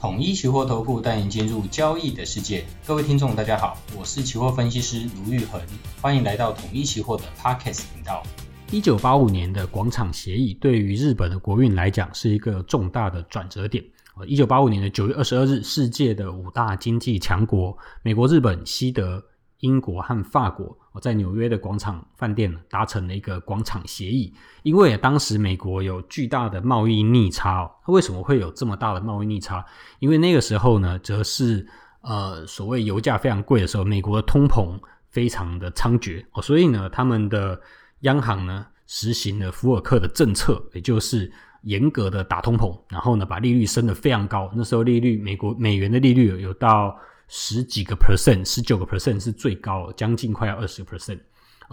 [0.00, 2.64] 统一期货投顾带您进入交易的世界。
[2.86, 5.60] 各位听众，大家好，我是期货分析师卢玉恒，
[6.00, 8.22] 欢迎来到统一期货的 Podcast 频道。
[8.70, 13.84] 一九八五年的广场协议对于日本的国运来讲是一个重大的转折点。
[14.16, 19.20] 呃，一九八五年的九月二十二日，世界的五大经济强国——美国、日本、西德、
[19.60, 24.32] 英国和法国，在纽约的广场饭店达成了一个广场协议。
[24.62, 29.64] 因为当时美国有巨大的贸易逆差，为什么会有这么大的贸易逆差？
[29.98, 31.66] 因为那个时候呢，则是
[32.02, 34.78] 呃所谓油价非常贵的时候，美国的通膨
[35.10, 37.60] 非常的猖獗哦，所以呢，他们的
[38.00, 41.32] 央行呢实行了福尔克的政策，也就是
[41.62, 44.48] 严格的打通膨，然后呢把利率升得非常高。
[44.54, 46.96] 那时候利率，美国美元的利率有到。
[47.28, 51.20] 十几个 percent，十九个 percent 是最高，将近快要二十个 percent，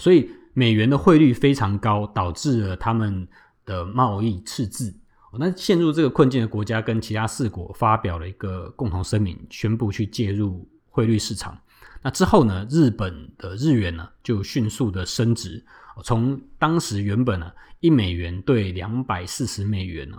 [0.00, 3.28] 所以美元的汇率非常高，导致了他们
[3.66, 4.94] 的贸易赤字。
[5.38, 11.58] 那陷入这个困境的国家跟其他四国发表了一个共同声明，宣布去介入汇率市场。
[12.02, 15.62] 那之后呢，日本的日元呢就迅速的升值，
[16.02, 20.16] 从当时原本呢一美元兑两百四十美元呢，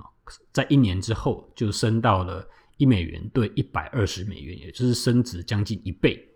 [0.52, 2.48] 在一年之后就升到了。
[2.78, 6.30] 一美元兑一百二十美元，也就是升值将近一倍。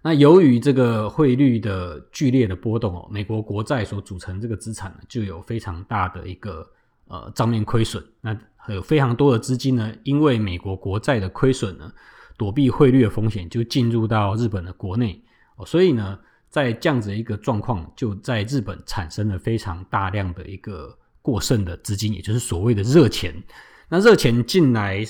[0.00, 6.64] 那由于这个汇率的剧烈的波动哦，美国国债所组成这个资产呢，就有非常大的一个
[7.06, 8.02] 呃账面亏损。
[8.20, 11.92] 那有非常多的资金呢，因为美国国债的亏损呢，
[12.36, 15.20] 躲避汇率的风险，就进入到日本的国内
[15.56, 15.66] 哦。
[15.66, 16.16] 所以呢，
[16.48, 23.34] 在这样子一个状况，就在日本产生了非常大量的一个过剩的资金，也就是所谓的热钱。
[23.88, 25.04] 那热钱进来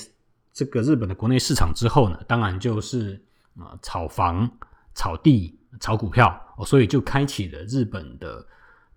[0.53, 3.21] 这个日本的国内市场之后呢，当然就是
[3.57, 4.51] 啊炒房、
[4.95, 8.47] 炒地、炒股票哦，所以就开启了日本的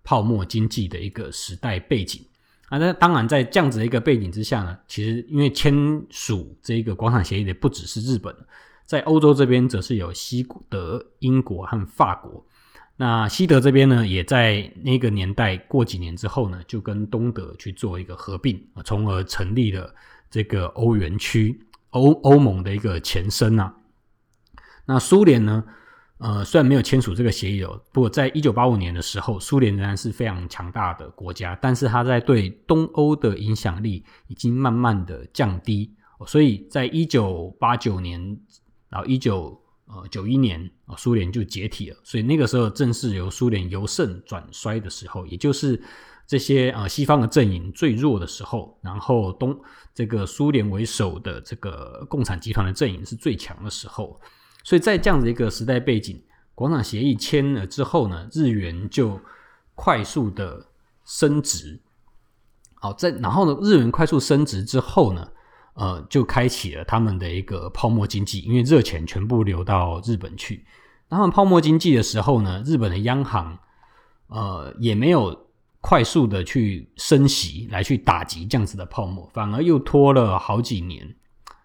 [0.04, 2.24] 泡沫经济的一个时代背景
[2.70, 2.78] 啊。
[2.78, 5.74] 那当然在这样子的一个背景之下呢，其实因为签
[6.10, 8.36] 署这一个广场协议的不只是日本，
[8.86, 12.46] 在欧洲这边则是有西德、英国和法国。
[13.02, 19.92] 那西德这边呢，也在那个年代过几年之后呢，就跟东德去做一个合并，从而成立了
[20.30, 23.76] 这个欧元区、欧欧盟的一个前身啊。
[24.86, 25.64] 那苏联呢，
[26.20, 35.92] 呃，虽然没有签署这个协议哦，不过在一九八五年的时候，苏联仍然是非常强大的国家，但是它在对东欧的影响力已经慢慢的降低，
[36.28, 38.40] 所以在一九八九年，
[38.90, 39.60] 然后一九。
[39.94, 45.82] 呃，九一年啊，苏联就解体了，所以那个时候正是由苏联由盛转衰的时候，也就是
[46.26, 49.60] 这些呃西方的阵营最弱的时候，然后东
[49.94, 54.18] 这个苏联为首的这个共产集团的阵营是最强的时候，
[54.64, 56.24] 所以在这样的一个时代背景，
[56.56, 59.20] 广场协议签了之后呢，日元就
[59.76, 60.68] 快速的
[61.04, 61.82] 升值。
[62.76, 65.30] 好，在然后呢，日元快速升值之后呢，
[65.74, 70.66] 呃，就开启了他们的一个泡沫经济，因为热钱全部流到日本去。
[71.08, 73.58] 那他们泡沫经济的时候呢，日本的央行
[74.28, 75.48] 呃也没有
[75.80, 81.16] 快速的去升息来去打击这样子的泡沫，反而又拖了好几年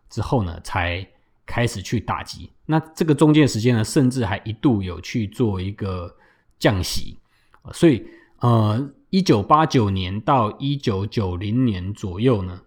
[0.09, 1.05] 之后呢，才
[1.45, 2.51] 开始去打击。
[2.65, 6.15] 那这个中间时间呢，甚至还一度有去做一个
[6.59, 7.19] 降息。
[7.73, 8.07] 所以
[8.39, 12.61] 呃，一九八九年到一九九零年左右呢。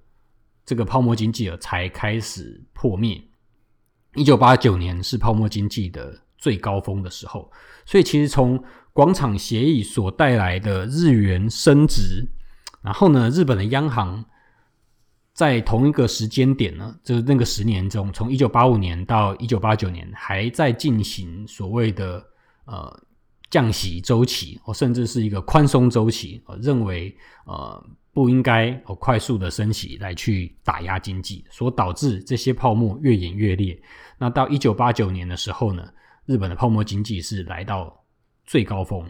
[0.70, 3.20] 这个泡沫经济才开始破灭。
[4.14, 7.52] 一九八九年是泡沫经济的最高峰的时候，
[7.88, 8.64] 所以其实从
[8.94, 12.24] 广场协议所带来的日元升值，
[12.84, 14.24] 然后呢，日本的央行
[15.34, 22.24] 在同一个时间点呢，就是那个十年中，从一九八五年到一九八九年，还在进行所谓的
[22.66, 23.04] 呃
[23.50, 27.84] 降息周期，甚至是一个宽松周期，认为呃。
[28.12, 33.80] 不应该哦快速的升息来去打压经济，所导致这些泡沫越演越烈。
[34.18, 35.88] 那到一九八九年的时候呢，
[36.26, 38.04] 日本的泡沫经济是来到
[38.46, 39.06] 最高峰。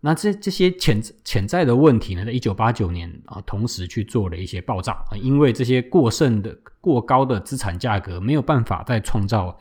[0.00, 9.58] 那这这些潜潜在的问题呢，在一九八九年啊，同时去做了一些爆炸啊，因为这些过剩的过高的资产价格没有办法再创造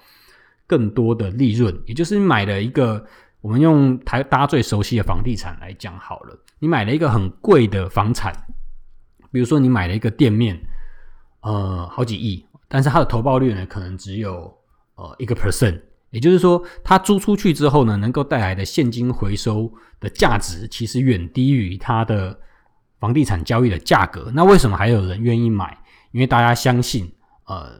[0.67, 3.03] 更多的利润，也就是你买了一个，
[3.41, 8.33] 我们用台大家最熟悉的房地产来讲好了，你买了一个很贵的房产。
[9.35, 10.57] 比如说，你买了一个店面，
[11.41, 14.49] 呃，好几亿，但是它的投报率呢，可能只有
[14.95, 15.77] 呃一个 percent。
[16.09, 22.39] 也就是说，它租出去之后呢，能够带来的现金回收的价值，其实远低于它的
[22.97, 24.31] 房地产交易的价格。
[24.33, 25.77] 那为什么还有人愿意买？
[26.13, 27.13] 因为大家相信，
[27.47, 27.73] 呃，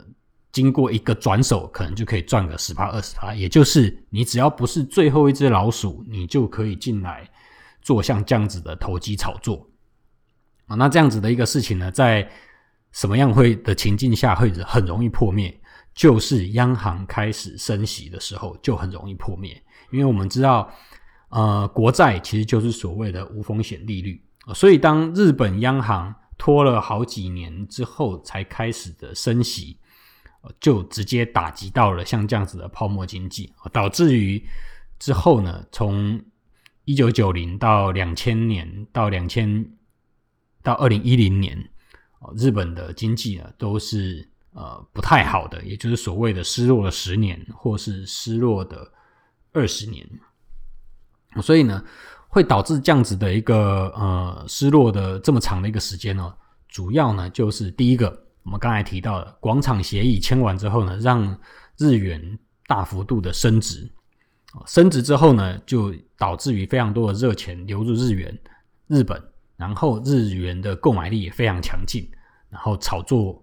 [0.52, 3.34] 经过一个转手，可能就可以赚个十趴二十趴。
[3.34, 7.25] 也就是你只要不是最后一只老鼠，你就可以进来
[7.81, 9.66] 做像这样子的投机炒作。
[10.67, 12.27] 啊，那这样子的一个事情呢，在
[12.91, 15.59] 什么样会的情境下会很容易破灭？
[15.94, 20.69] 就是央行开始升息的时候就很容易破灭，因为我们知道，
[21.29, 24.21] 呃，国债其实就是所谓的无风险利率，
[24.53, 29.77] 所以当日本央行拖了好几年之后才开始的升息，
[30.59, 34.44] 就直接打击到了像这样子的泡沫经济，导致于
[35.00, 36.21] 之后呢，从
[36.83, 39.65] 一九九零到两千年到两千
[40.65, 41.56] 到二零一零年，
[42.35, 48.91] 日本的经济呢都是呃不太好的，也就是所谓的失落了十年，或是失落的
[49.53, 50.03] 二十年，
[51.41, 51.83] 所以呢，
[52.27, 56.33] 会导致这样子的一个呃失落的这么长的一个时间呢，
[56.68, 61.39] 主要呢就是第一个，我们刚才提到的广场协议签完之后呢，让
[61.77, 63.88] 日元大幅度的升值。
[64.65, 68.35] 升值之后呢，就导致于非常多的热钱流入日元、
[68.88, 69.21] 日本，
[69.57, 72.10] 然后日元的购买力也非常强劲，
[72.50, 73.42] 然后炒作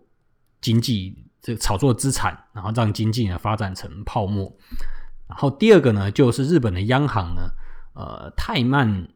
[0.61, 4.55] 经济，这个炒作资产，然后让经济呢发展成泡沫。
[5.27, 7.43] 然后第二个呢，就是日本的央行呢，
[7.95, 9.09] 呃，太慢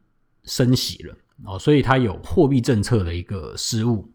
[0.43, 1.15] 升息了
[1.45, 4.11] 哦，所以它有货币政策的一个失误。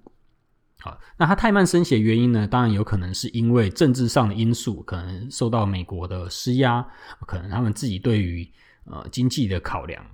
[0.81, 2.49] 好，那它太慢升息的原因呢？
[2.49, 6.85] 当然有可能是因为政治上的因素，可能受到美国的施压，
[7.25, 8.51] 可能他们自己对于
[8.87, 10.05] 呃经济的考量。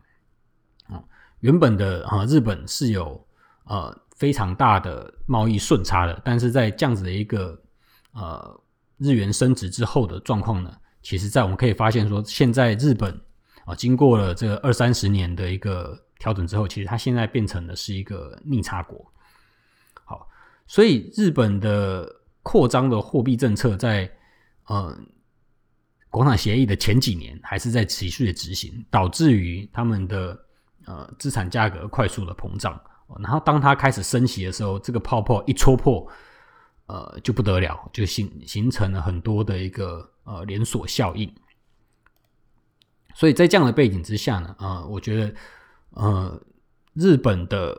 [1.41, 3.27] 原本的啊，日本是有
[3.65, 7.61] 呃非常大的贸易顺差的，但是在这样子的一个
[8.13, 8.61] 呃
[8.97, 13.19] 日元升值之后的状况呢，其实在我们可以发现说，现在日本
[13.65, 19.13] 啊，经过了这二三十年的一个调整之后，其实它现在变成的是一个逆差国。
[20.05, 20.29] 好
[20.67, 22.11] 所以，日本的
[22.43, 24.11] 扩张的货币政策在
[24.67, 24.99] 呃
[26.11, 30.37] 广场协议的前几年还是在持续的执行，导致于他们的
[30.87, 32.81] 呃资产价格快速的膨胀。
[33.21, 36.07] 然后，当它开始升息的时候，这个泡泡一戳破，
[36.89, 41.35] 呃就不得了，就形形成了很多的一个呃连锁效应。
[43.15, 45.35] 所以在这样的背景之下呢，呃，我觉得
[45.93, 46.39] 呃
[46.93, 47.75] 日本的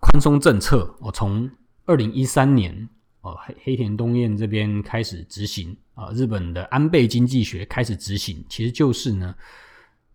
[0.00, 1.48] 宽松政策，我从
[1.86, 2.88] 二零一三年，
[3.20, 9.32] 哦，黑黑田东彦这边开始执行啊，日本的安倍经济学开始执行，其实就是呢，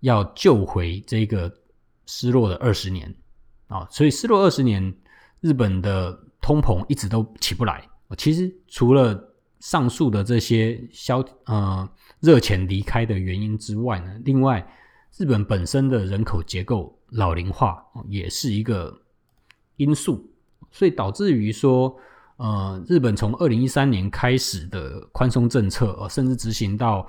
[0.02, 1.50] 要救回这个
[2.10, 3.14] 失落的二十年
[3.68, 4.82] 啊，所以失落二十年，
[5.42, 6.12] 日本的
[6.42, 7.88] 通膨一直都起不来。
[8.18, 11.88] 其实除了上述的这些消呃
[12.20, 14.68] 热钱离开的原因之外呢，另外
[15.18, 19.00] 日本本身的人口结构老龄化也是一个
[19.76, 20.26] 因素。
[20.72, 21.96] 所以导致于说，
[22.38, 27.08] 呃，日本从二零一三年开始的宽松政策，呃，甚至执行到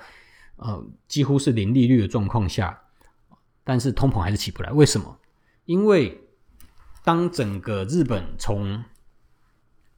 [0.56, 2.78] 呃几乎是零利率的状况下，
[3.70, 4.72] 但是通膨还是起不来。
[4.72, 5.16] 为什么？
[5.64, 6.20] 因为
[7.04, 8.82] 当整个日本从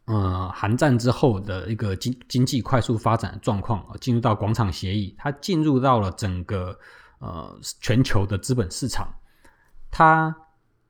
[0.04, 6.78] 呃韩战之后的一个经经济快速发展的状况，进入到广场协议，它进入到了整个
[7.18, 9.10] 呃全球的资本市场，
[9.90, 10.36] 它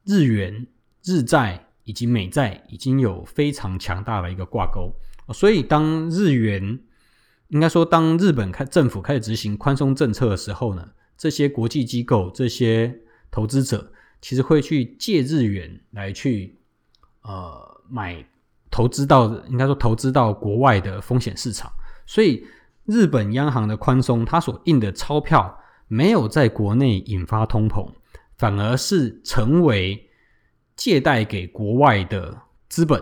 [0.05, 0.67] 日元、
[1.05, 1.69] 日债。
[1.84, 4.94] 以及美债已经有非常强大的一个挂钩，
[5.34, 6.81] 所以当日元
[7.49, 12.94] 应该说，当日本开政府开始执行宽松政策的时候呢，这些国际机构、这些
[13.30, 16.56] 投资者其实会去借日元来去
[17.22, 18.24] 呃买
[18.70, 21.72] 投资到应该说投资到国外的风险市场，
[22.06, 22.44] 所以
[22.86, 27.90] 日本央行的宽松，它所印的钞票没有在国内引发通膨，
[28.36, 30.08] 反而是成为。
[30.74, 33.00] 借贷给国外的资本，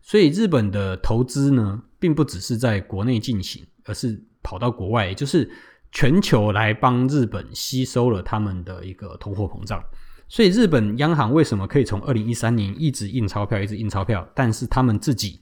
[0.00, 5.48] 所以日本的投资呢，并不只是在国内进行，而是跑到国外，就是
[5.94, 9.82] 全球来帮日本吸收了他们的一个通货膨胀。
[10.28, 15.40] 所以日本央行为什么可以从二零一三年一直印钞票，一直印钞票，但是他们自己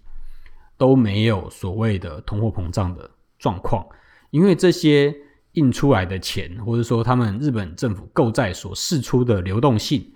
[0.76, 3.84] 都没有所谓的通货膨胀的状况？
[4.30, 5.12] 因为这些
[5.54, 10.06] 印出来的钱，或者说他们日本政府购债所释出的流动性。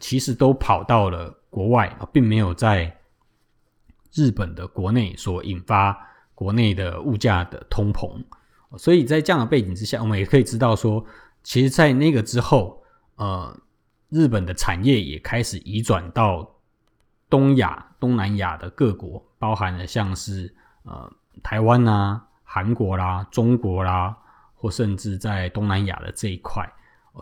[0.00, 2.96] 其实都跑到了国外，并没有在
[4.14, 5.94] 日本的国内所引发
[6.34, 8.24] 国内的物价的通膨，
[8.78, 11.04] 所以在这样的背景之下，我们也可以知道说，
[11.42, 12.82] 其实，在那个之后，
[13.16, 13.56] 呃，
[14.08, 16.56] 日本的产业也开始移转到
[17.28, 21.12] 东亚、东南亚的各国，包含了像是呃
[21.42, 24.16] 台湾啊、韩国啦、中国啦，
[24.54, 26.66] 或甚至在东南亚的这一块。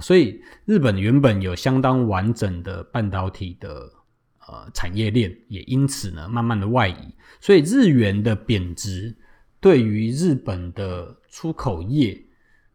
[0.01, 3.93] 所以，日本原本有相当完整的半导体的
[4.47, 7.15] 呃产业链，也因此呢，慢慢的外移。
[7.41, 9.17] 所以，日元的贬值
[9.59, 12.21] 对于日本的出口业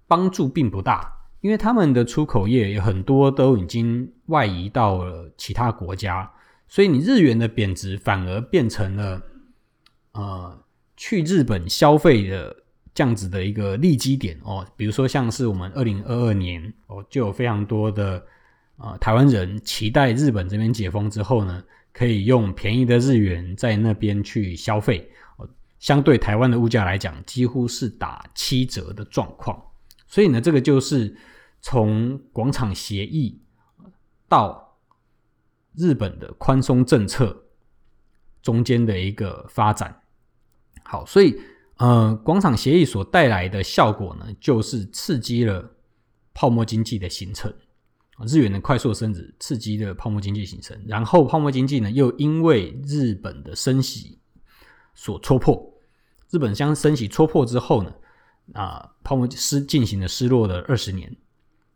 [0.07, 6.31] 帮助并不大，因为他们的出口业有很多都已经外移到了其他国家，
[6.67, 9.21] 所以你日元的贬值反而变成了
[10.13, 10.63] 呃
[10.97, 12.55] 去日本消费的
[12.93, 18.25] 这样子的一个利基点哦，比如说像是我们二零二二年哦，就有非常多的
[18.77, 25.47] 呃台湾人期待日本这边解封之后呢，可以用便宜的日元在那边去消费哦，
[25.85, 29.55] 相对台湾的物价来讲，几乎是打七折的状况。
[30.07, 31.15] 所以呢，这个就是
[31.61, 33.39] 从广场协议
[34.27, 34.79] 到
[35.75, 37.39] 日本的宽松政策
[38.41, 40.01] 中间的一个发展。
[40.83, 41.39] 好，所以
[41.77, 45.71] 呃，广场协议所带来的效果呢，就是刺激了
[46.33, 47.53] 泡沫经济的形成，
[48.27, 54.17] 日元的快速升值刺激了泡沫经济形成，然后泡沫经济呢，又因为日本的升息
[54.95, 55.74] 所戳破，
[56.31, 57.93] 日本将升息戳破之后呢，
[58.53, 61.15] 啊，泡沫失进行了失落的二十年，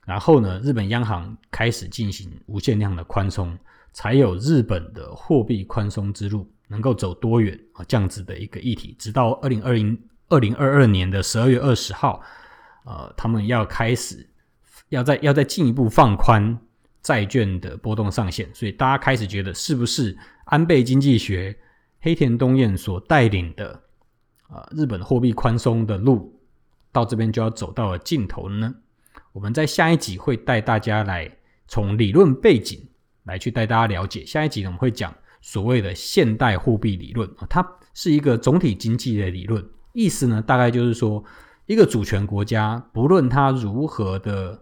[0.06, 3.58] 然后呢，日本央行开始进行无限量的宽松，
[3.94, 7.86] 才有日本的货币宽松之路能够走多远啊？
[7.88, 9.98] 这样子的一个议题，直到二零二零
[10.30, 12.22] 二零二二年的十二月二十号，
[12.86, 14.28] 呃，他们要开始
[14.90, 16.60] 要再要再进一步放宽
[17.02, 21.58] 债券的波动上限，所以大家开始觉得，是不是安倍经济学
[22.02, 23.82] 黑田东彦所带领的
[24.50, 26.36] 啊、日本货币宽松的路？
[26.92, 28.74] 到这边就要走到了尽头呢。
[29.32, 31.32] 我们在下一集会带大家来
[31.68, 32.82] 从理论背景
[33.26, 34.26] 来去带大家了解。
[34.26, 37.64] 下一集呢，我们会讲所谓的现代货币理论啊，它
[37.94, 39.64] 是一个总体经济的理论。
[39.94, 41.24] 意思呢，大概就是说，
[41.68, 44.60] 一个主权国家不论它如何的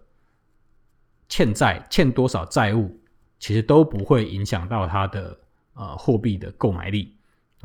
[1.29, 3.00] 欠债，欠多少债务，
[3.39, 5.39] 其实都不会影响到它的
[5.75, 7.15] 呃货币的购买力。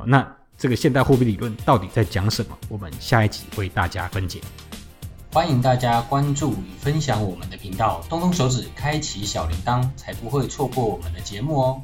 [0.06, 2.56] 那这个现代货币理论到底在讲什么？
[2.68, 4.40] 我们下一集为大家分解。
[5.32, 11.82] 欢迎大家关注与分享我们的频道，动动手指开启小铃铛，才不会错过我们的节目哦。